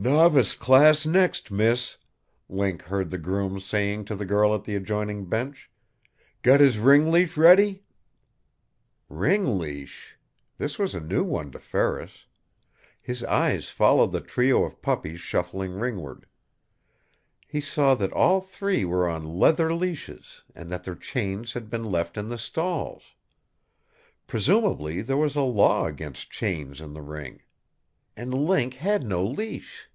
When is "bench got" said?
5.28-6.60